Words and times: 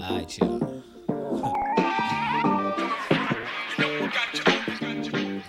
Alright, 0.00 0.38
y'all. 0.38 0.58
you 3.78 3.84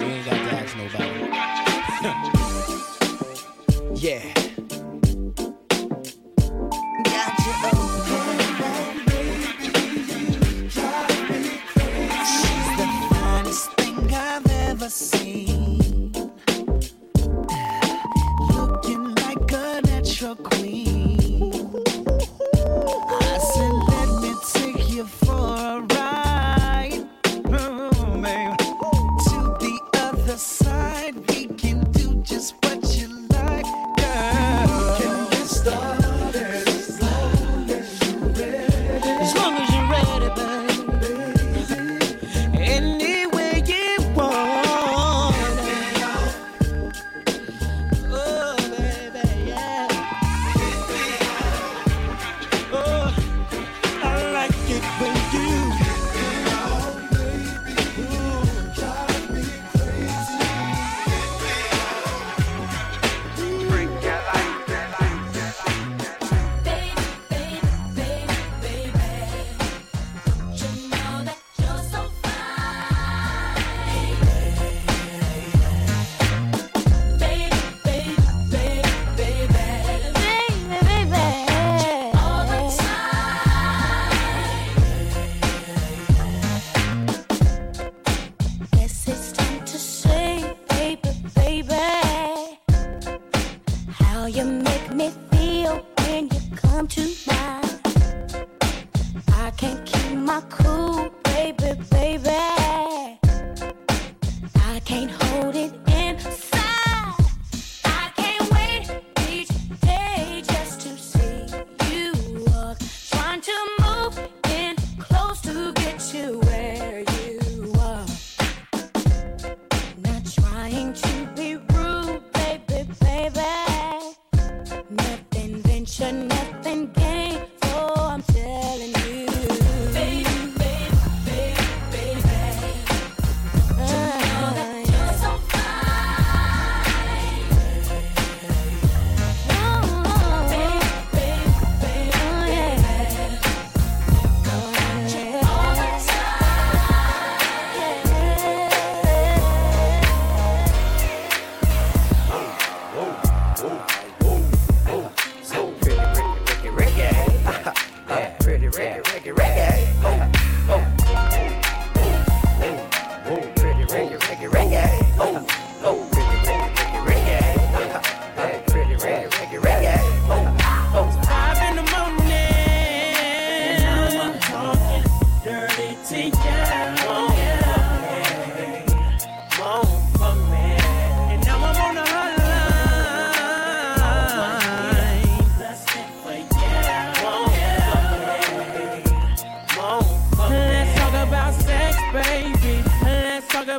ain't 0.06 0.26
got 0.26 0.36
to 0.36 0.52
ask 0.56 0.76
nobody. 0.78 1.20
yeah. 4.02 4.49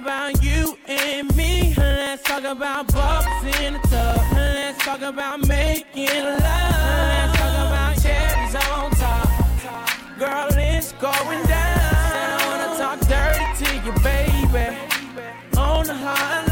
about 0.00 0.42
you 0.42 0.78
and 0.88 1.36
me. 1.36 1.74
Let's 1.76 2.22
talk 2.22 2.44
about 2.44 2.90
bubbles 2.92 3.44
in 3.60 3.74
the 3.74 3.80
tub. 3.80 4.16
Let's 4.32 4.82
talk 4.82 5.02
about 5.02 5.46
making 5.46 6.24
love. 6.24 6.40
Let's 6.40 7.38
talk 7.38 7.54
about 7.68 8.02
cherries 8.02 8.54
on 8.54 8.90
top. 8.92 9.28
Girl, 10.18 10.48
it's 10.52 10.92
going 10.92 11.42
down. 11.46 11.80
Said 12.12 12.30
I 12.32 12.46
wanna 12.48 12.70
talk 12.80 12.98
dirty 13.12 13.48
to 13.60 13.68
you, 13.84 13.92
baby. 14.00 14.66
On 15.58 15.84
the 15.84 15.92
hotline. 15.92 16.48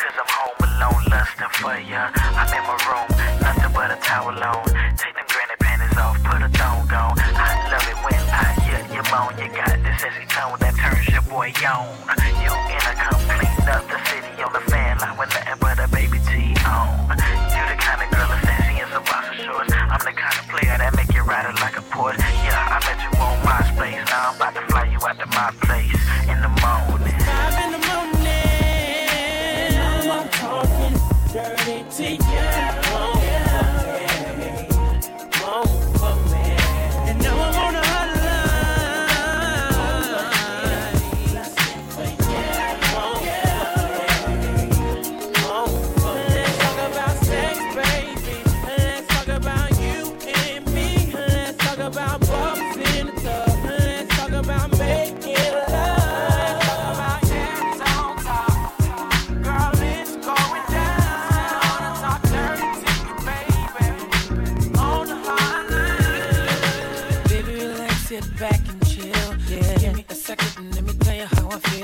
Cause 0.00 0.16
I'm 0.20 0.28
home 0.36 0.60
alone, 0.66 1.04
lusting 1.10 1.52
for 1.60 1.76
ya. 1.90 2.10
I'm 2.16 2.48
in 2.56 2.62
my 2.64 2.76
room, 2.88 3.08
nothing 3.42 3.72
but 3.74 3.90
a 3.90 3.96
towel 4.00 4.42
on. 4.42 4.61
on. 11.50 11.88
You 12.40 12.52
in 12.70 12.82
a 12.86 12.94
complete 13.10 13.68
other 13.68 13.98
city 14.06 14.42
on 14.42 14.52
the 14.52 14.71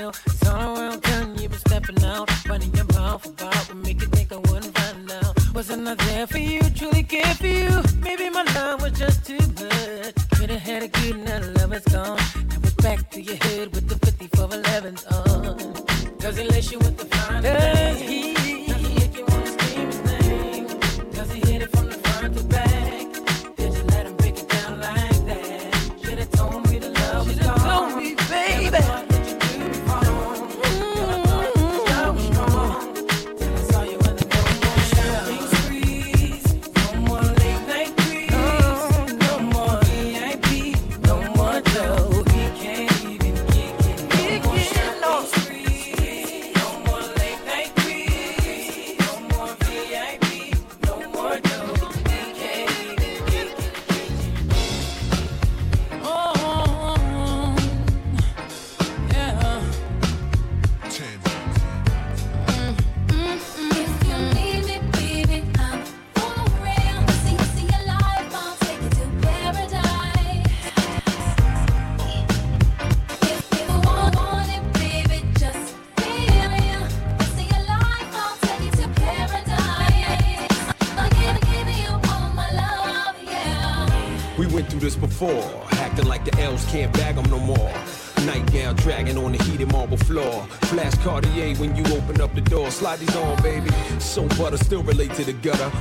real. 0.08 0.36
Turn 0.40 0.60
around, 0.60 1.02
turn, 1.02 1.38
you 1.38 1.48
been 1.48 1.58
stepping 1.58 2.04
out. 2.04 2.48
Running 2.48 2.74
your 2.74 2.84
mouth 2.86 3.26
about 3.26 3.54
what 3.54 3.76
make 3.76 4.00
you 4.00 4.06
think 4.08 4.32
I 4.32 4.36
wouldn't 4.36 4.76
find 4.78 5.12
out. 5.12 5.54
Wasn't 5.54 5.88
I 5.88 5.94
there 5.94 6.26
for 6.26 6.38
you, 6.38 6.60
truly 6.70 7.02
care 7.02 7.34
for 7.34 7.46
you? 7.46 7.82
Maybe 8.00 8.30
my 8.30 8.44
love 8.54 8.82
was 8.82 8.92
just 8.92 9.26
too 9.26 9.38
much. 9.38 10.14
Could 10.36 10.50
have 10.50 10.62
had 10.62 10.82
a 10.82 10.88
good 10.88 11.16
night, 11.24 11.42
love 11.56 11.72
is 11.72 11.84
gone. 11.84 12.16
Now 12.48 12.58
it's 12.62 12.74
back 12.74 13.10
to 13.10 13.20
your 13.20 13.36
head 13.36 13.74
with 13.74 13.87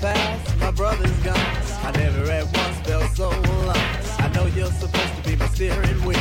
past, 0.00 0.56
my 0.58 0.70
brother's 0.70 1.10
gone. 1.22 1.36
I 1.82 1.92
never 1.96 2.30
at 2.30 2.44
once 2.44 2.78
felt 2.86 3.10
so 3.14 3.28
lost. 3.66 4.20
I 4.20 4.28
know 4.34 4.46
you're 4.46 4.72
supposed 4.72 5.16
to 5.16 5.22
be 5.28 5.36
my 5.36 5.46
steering 5.48 6.04
wheel, 6.04 6.18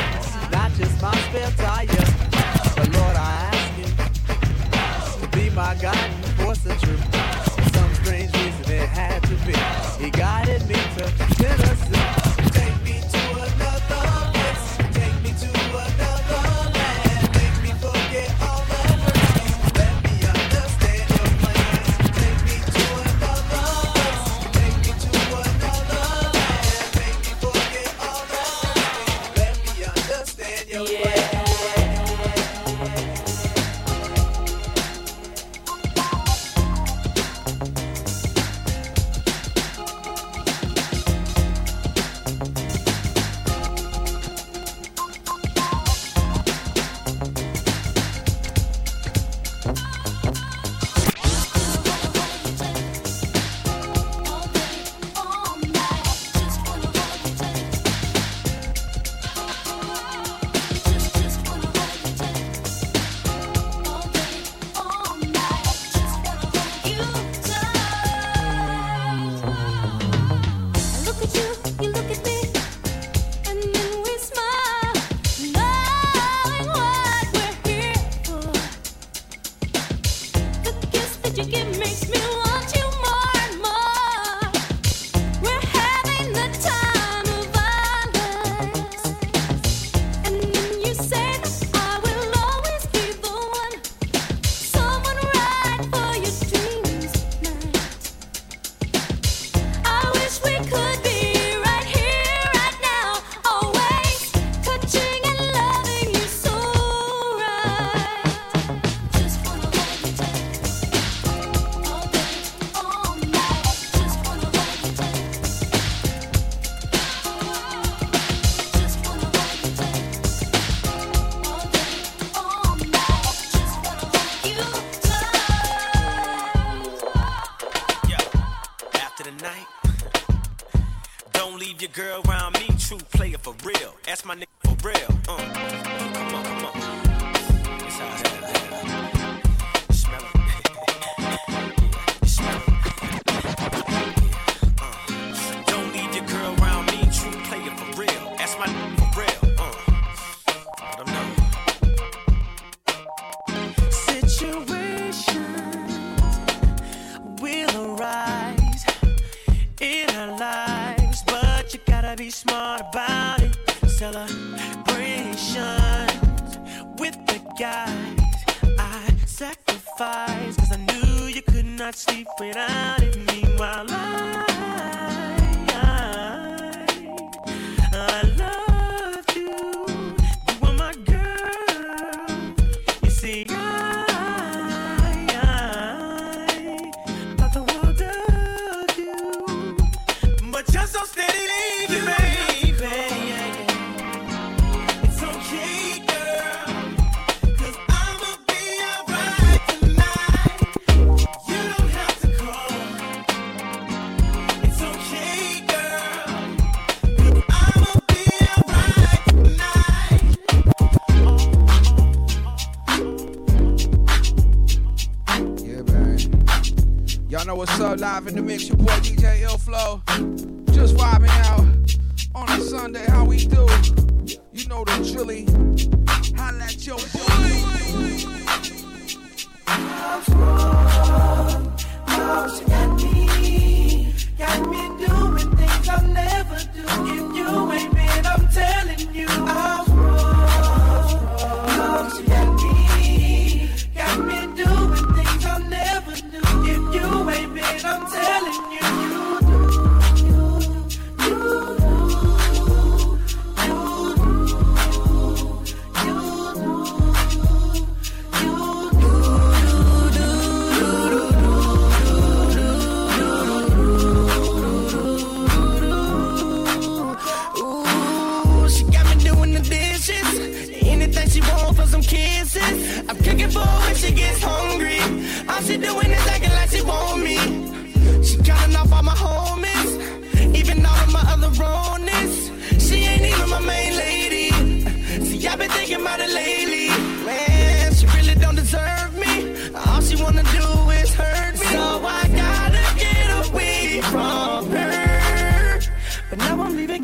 not 0.51 0.71
just 0.73 1.01
my 1.01 1.15
spare 1.29 1.51
tire. 1.51 1.87
But 2.75 2.89
Lord, 2.93 3.15
I 3.15 3.49
ask 3.51 5.21
you 5.21 5.21
to 5.21 5.37
be 5.37 5.49
my 5.51 5.75
guide. 5.75 6.18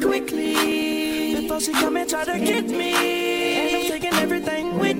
quickly. 0.02 1.42
before 1.42 1.60
she 1.60 1.72
come 1.74 1.98
and 1.98 2.10
try 2.10 2.24
to 2.26 2.40
get 2.40 2.66
me. 2.66 2.94
And 3.58 3.76
I'm 3.78 3.92
taking 3.92 4.14
everything 4.14 4.78
with 4.80 4.95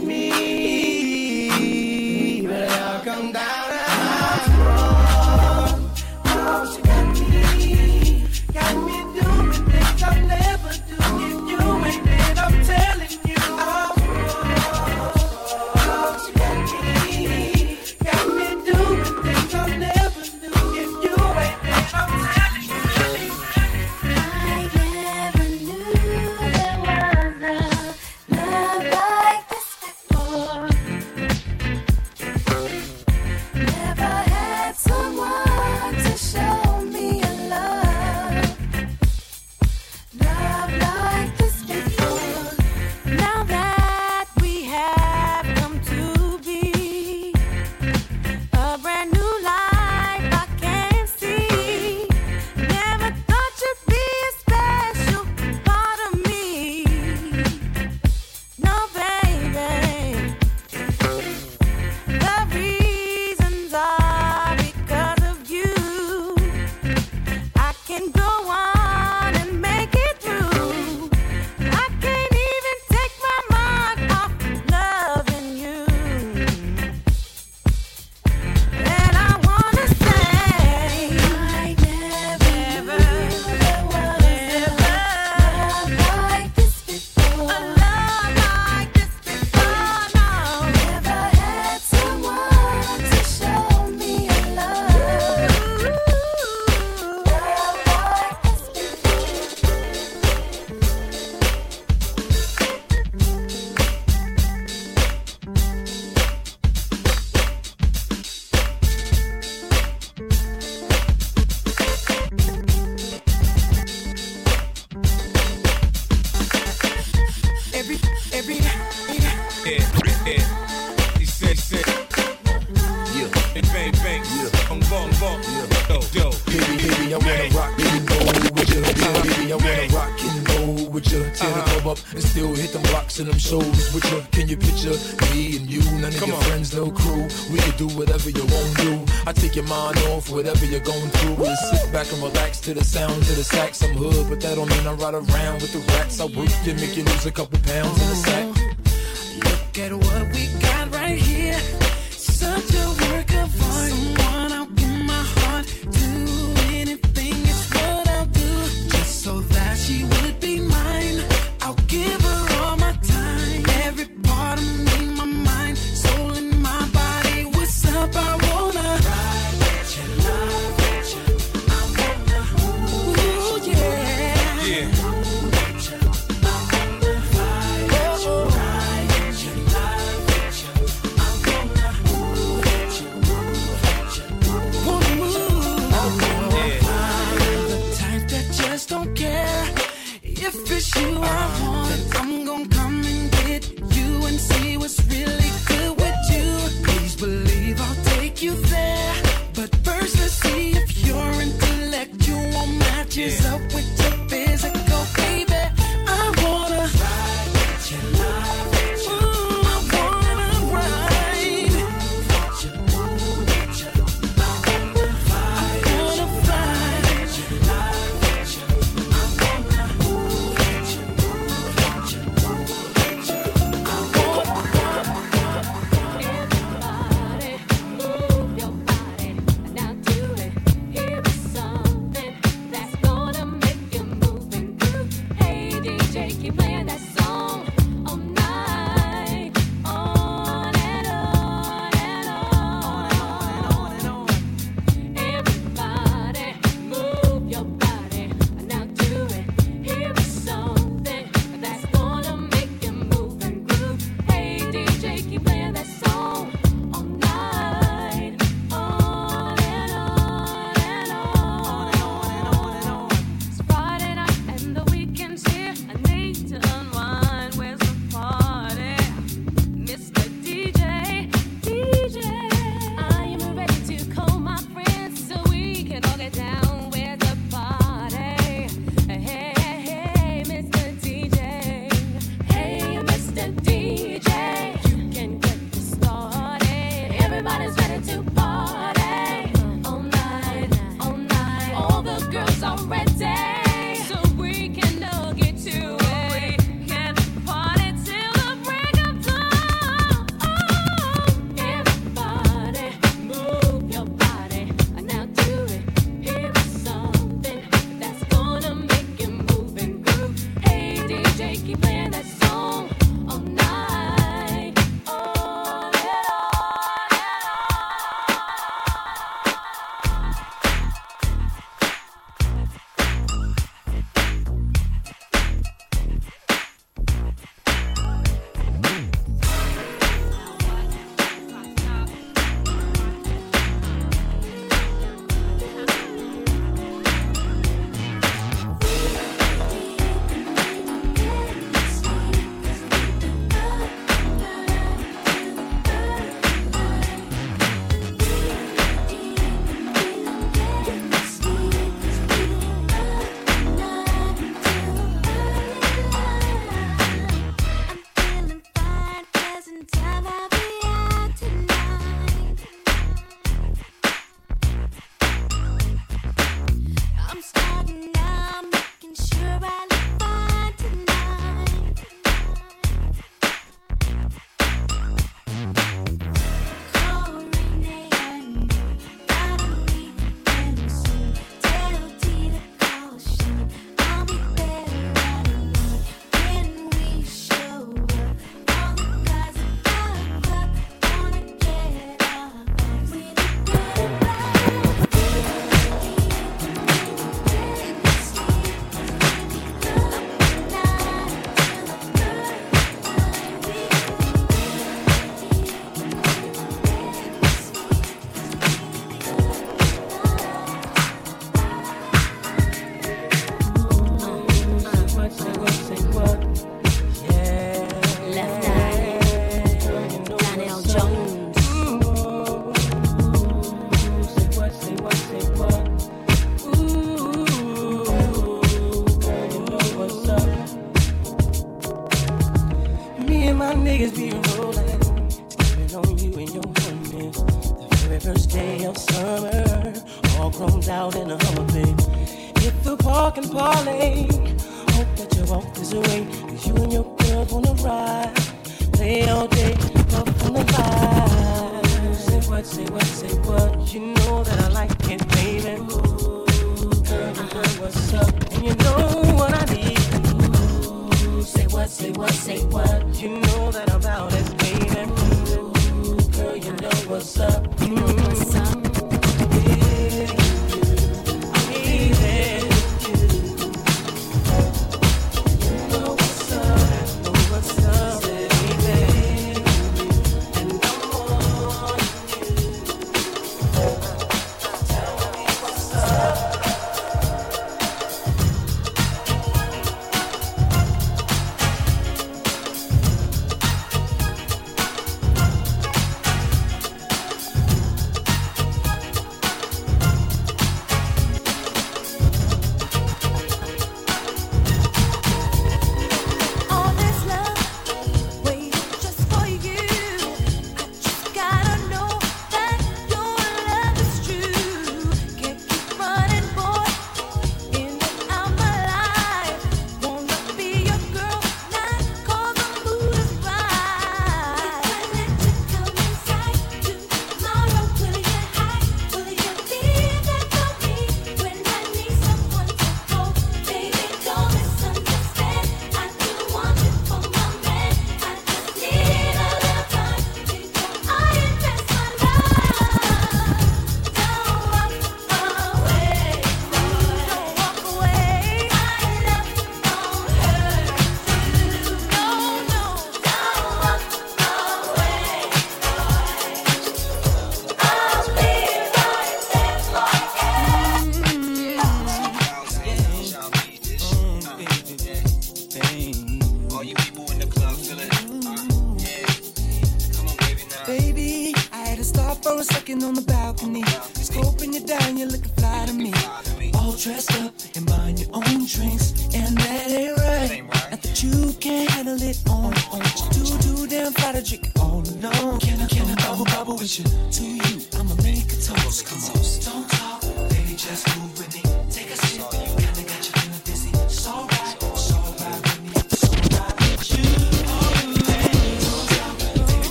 ride 145.06 145.14
around 145.14 145.62
with 145.62 145.72
the 145.74 145.80
rats. 145.94 146.20
I 146.20 146.26
work 146.26 146.50
gimmick 146.64 146.98
and 146.98 147.08
lose 147.08 147.26
a 147.26 147.32
couple 147.32 147.55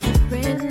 Written 0.00 0.69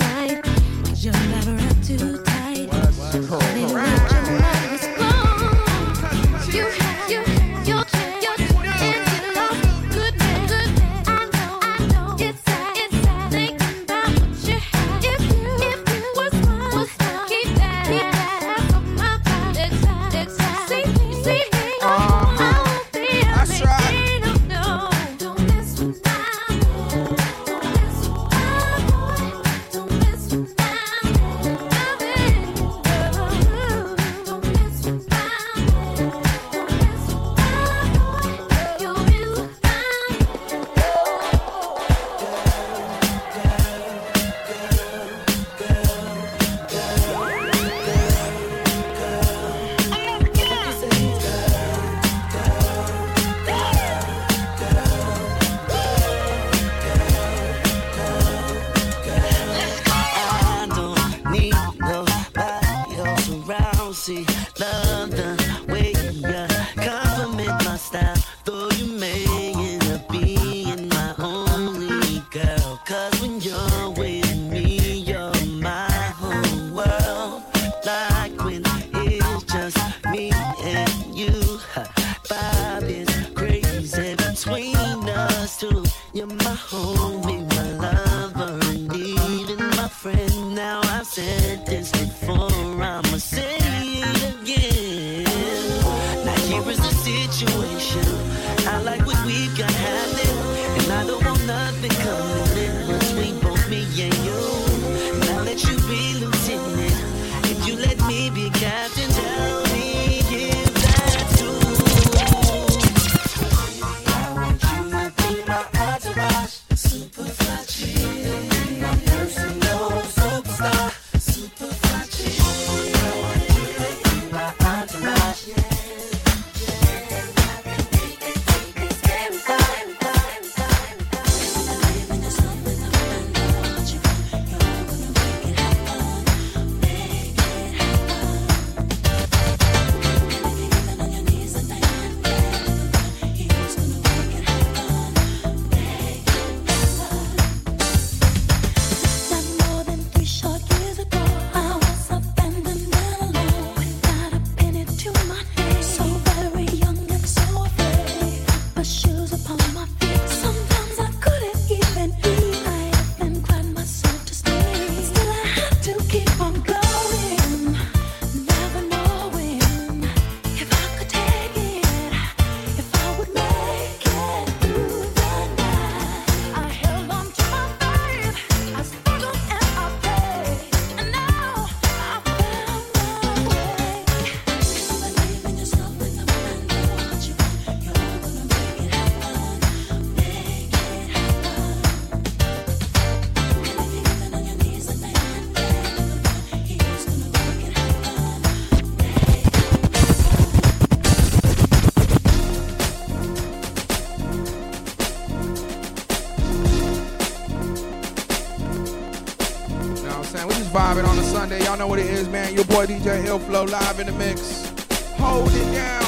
Sunday. 211.39 211.63
Y'all 211.63 211.77
know 211.77 211.87
what 211.87 211.99
it 211.99 212.07
is, 212.07 212.27
man. 212.27 212.53
Your 212.53 212.65
boy 212.65 212.85
DJ 212.85 213.23
iLLFLOW 213.23 213.71
live 213.71 213.99
in 214.01 214.07
the 214.07 214.11
mix. 214.11 214.73
Hold 215.19 215.49
it 215.53 215.71
down, 215.71 216.03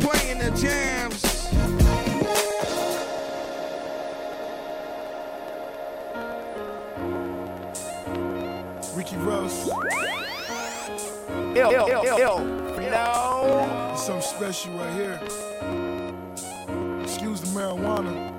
playing 0.00 0.38
the 0.38 0.50
jams. 0.60 1.22
Ricky 8.96 9.16
Rose. 9.18 9.68
Ill, 11.54 11.70
ill, 11.70 11.88
ill, 11.88 12.18
ill. 12.18 12.44
No. 12.90 13.92
It's 13.92 14.04
something 14.04 14.22
special 14.22 14.72
right 14.72 14.92
here. 14.94 15.20
Excuse 17.04 17.42
the 17.42 17.46
marijuana. 17.56 18.32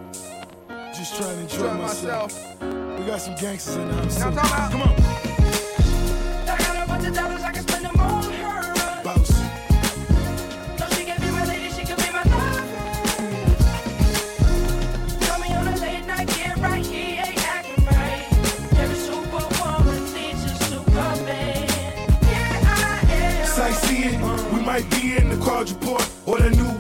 Just 0.94 1.16
trying 1.16 1.38
to 1.38 1.42
enjoy, 1.44 1.70
enjoy 1.70 1.82
myself. 1.82 2.34
myself. 2.60 3.00
We 3.00 3.06
got 3.06 3.22
some 3.22 3.36
gangsters 3.36 3.78
in 3.78 3.88
the 3.88 3.96
house. 4.42 4.72
Come 4.74 4.82
on. 4.82 5.13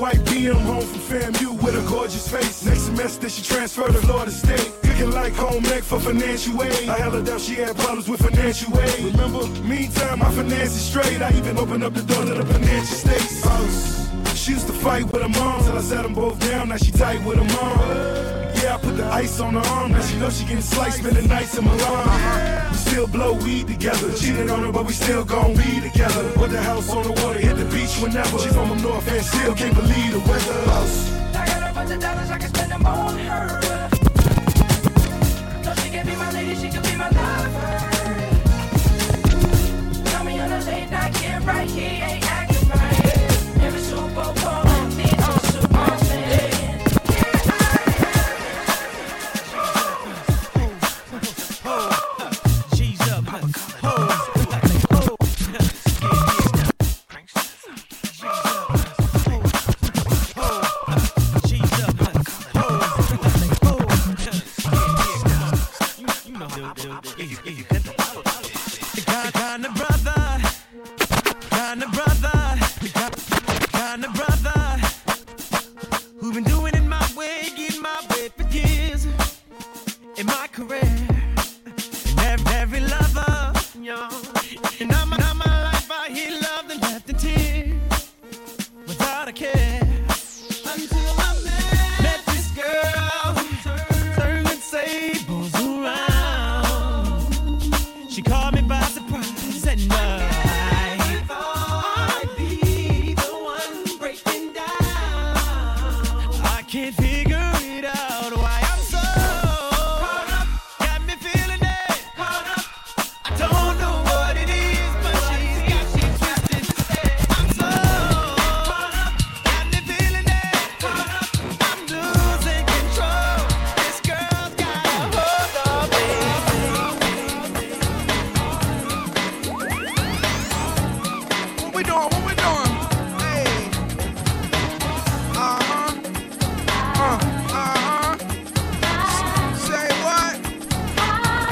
white 0.04 0.26
PM 0.26 0.58
home 0.58 0.82
from 0.82 1.00
FAMU 1.00 1.64
with 1.64 1.76
a 1.82 1.90
gorgeous 1.90 2.28
face. 2.30 2.66
Next 2.66 2.82
semester 2.82 3.30
she 3.30 3.42
transferred 3.42 3.94
to 3.94 4.00
Florida 4.00 4.32
State. 4.32 4.70
Cooking 4.84 5.12
like 5.12 5.34
home 5.34 5.66
ec 5.68 5.82
for 5.82 5.98
financial 5.98 6.62
aid. 6.62 6.90
I 6.90 6.98
held 6.98 7.14
her 7.14 7.24
down, 7.24 7.40
she 7.40 7.56
had 7.56 7.74
problems 7.78 8.10
with 8.10 8.20
financial 8.20 8.78
aid. 8.82 9.00
Remember, 9.14 9.48
meantime, 9.62 10.20
my 10.20 10.30
finances 10.32 10.84
straight. 10.90 11.22
I 11.22 11.32
even 11.38 11.58
opened 11.58 11.86
up 11.86 11.94
the 11.94 12.04
door 12.04 12.26
to 12.26 12.34
the 12.34 12.46
financial 12.46 12.98
states. 13.06 13.46
House. 13.46 14.10
She 14.36 14.52
used 14.52 14.68
to 14.68 14.74
fight 14.74 15.06
with 15.06 15.22
her 15.22 15.30
mom 15.40 15.64
till 15.64 15.78
I 15.78 15.82
sat 15.82 16.04
them 16.04 16.14
both 16.14 16.38
down. 16.38 16.68
Now 16.68 16.78
she 16.78 16.92
tight 16.92 17.24
with 17.26 17.38
her 17.38 17.50
mom 17.56 18.43
put 18.84 18.98
the 18.98 19.06
ice 19.06 19.40
on 19.40 19.54
her 19.54 19.66
arm. 19.72 19.92
Now 19.92 20.02
she 20.02 20.18
know 20.20 20.30
she 20.30 20.44
getting 20.44 20.62
sliced, 20.62 21.00
spending 21.00 21.28
nights 21.28 21.58
in 21.58 21.64
Milan. 21.64 21.82
Uh-huh. 21.82 22.70
We 22.72 22.78
still 22.78 23.08
blow 23.08 23.34
weed 23.34 23.68
together. 23.68 24.12
Cheated 24.14 24.50
on 24.50 24.64
her, 24.66 24.72
but 24.72 24.86
we 24.86 24.94
still 24.94 25.24
gon' 25.24 25.56
be 25.56 25.82
together. 25.82 26.30
Put 26.34 26.52
the 26.52 26.62
house 26.62 26.90
on 26.90 27.04
the 27.04 27.14
water, 27.24 27.40
hit 27.40 27.56
the 27.56 27.66
beach 27.66 27.96
whenever. 28.04 28.38
She's 28.40 28.54
from 28.54 28.70
the 28.70 28.76
north 28.76 29.08
and 29.08 29.26
still 29.26 29.56
can't 29.56 29.76
believe 29.76 30.12
the 30.12 30.20
weather. 30.30 30.60
I 31.36 31.46
got 31.48 31.72
a 31.72 31.74
bunch 31.74 31.92
of 31.92 32.00
dollars, 32.02 32.30
I 32.30 32.38
can 32.38 32.50
spend 32.54 32.72
them 32.72 32.86
on 32.86 33.18
her. 33.18 33.48
No, 35.64 35.74
she 35.82 35.90
can 35.90 36.06
be 36.06 36.16
my 36.16 36.32
lady, 36.32 36.56
she 36.56 36.70
can 36.70 36.84
be 36.84 36.96
my 36.96 37.10
lover. 37.10 37.93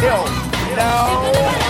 Yo, 0.01 0.25
no. 0.75 1.60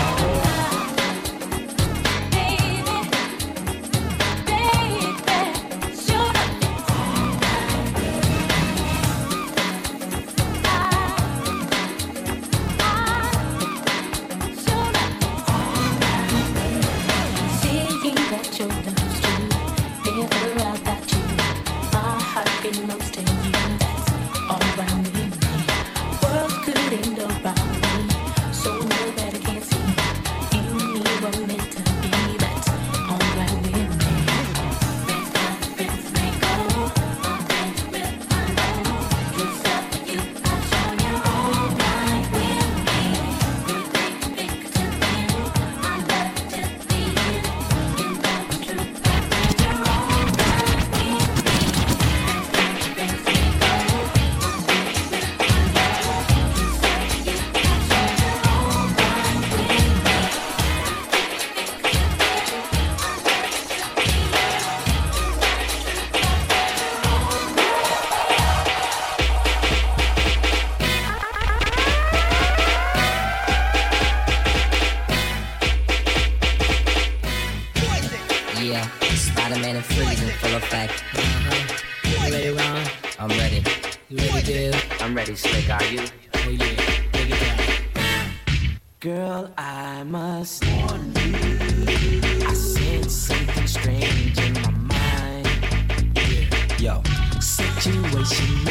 voice 98.22 98.70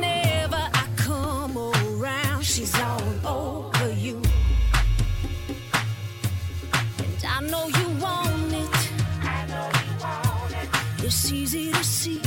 easy 11.53 11.71
to 11.71 11.83
see. 11.83 12.21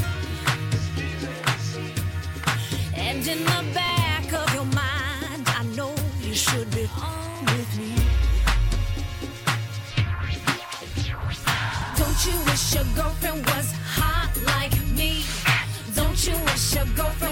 And 2.95 3.27
in 3.27 3.39
the 3.39 3.65
back 3.73 4.33
of 4.33 4.55
your 4.55 4.65
mind, 4.67 5.45
I 5.47 5.65
know 5.77 5.95
you 6.21 6.35
should 6.35 6.71
be 6.71 6.85
home 6.85 7.45
with 7.47 7.79
me. 7.79 7.95
Don't 11.97 12.21
you 12.27 12.37
wish 12.47 12.75
your 12.75 12.85
girlfriend 12.95 13.47
was 13.47 13.73
hot 13.97 14.33
like 14.53 14.77
me? 14.91 15.25
Don't 15.95 16.27
you 16.27 16.37
wish 16.45 16.75
your 16.75 16.87
girlfriend? 16.97 17.24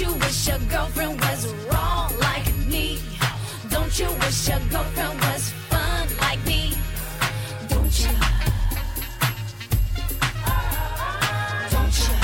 Your 0.00 0.58
girlfriend 0.70 1.20
was 1.20 1.52
wrong 1.64 2.12
like 2.20 2.46
me? 2.66 3.00
Don't 3.68 3.98
you 3.98 4.06
wish 4.06 4.48
your 4.48 4.60
girlfriend 4.70 5.20
was 5.20 5.50
fun 5.68 6.08
like 6.20 6.44
me? 6.46 6.72
Don't 7.68 7.98
you? 7.98 8.08
Don't 11.70 11.98
you? 11.98 12.14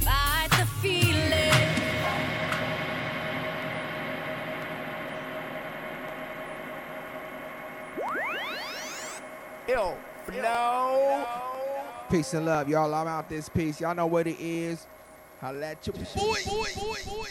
Fight 0.00 0.48
the 0.50 0.66
feeling. 0.80 1.52
Yo, 9.68 9.98
no. 10.42 11.26
Peace 12.10 12.32
and 12.32 12.46
love, 12.46 12.68
y'all. 12.70 12.94
I'm 12.94 13.06
out 13.06 13.28
this 13.28 13.50
piece. 13.50 13.78
Y'all 13.82 13.94
know 13.94 14.06
what 14.06 14.26
it 14.26 14.40
is. 14.40 14.86
Holla 15.40 15.66
at 15.66 15.86
your 15.86 15.94
boy. 15.94 17.28